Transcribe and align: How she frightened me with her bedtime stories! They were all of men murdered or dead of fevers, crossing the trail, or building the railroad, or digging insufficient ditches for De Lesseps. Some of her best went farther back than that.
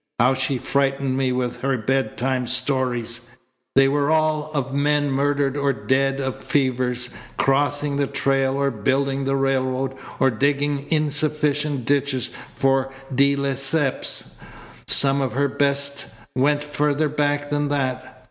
How 0.19 0.33
she 0.33 0.57
frightened 0.57 1.15
me 1.15 1.31
with 1.31 1.57
her 1.61 1.77
bedtime 1.77 2.47
stories! 2.47 3.29
They 3.75 3.87
were 3.87 4.09
all 4.09 4.49
of 4.51 4.73
men 4.73 5.11
murdered 5.11 5.55
or 5.55 5.73
dead 5.73 6.19
of 6.19 6.43
fevers, 6.43 7.11
crossing 7.37 7.97
the 7.97 8.07
trail, 8.07 8.55
or 8.55 8.71
building 8.71 9.25
the 9.25 9.35
railroad, 9.35 9.93
or 10.19 10.31
digging 10.31 10.87
insufficient 10.91 11.85
ditches 11.85 12.31
for 12.55 12.91
De 13.13 13.35
Lesseps. 13.35 14.37
Some 14.87 15.21
of 15.21 15.33
her 15.33 15.47
best 15.47 16.07
went 16.35 16.63
farther 16.63 17.07
back 17.07 17.51
than 17.51 17.67
that. 17.67 18.17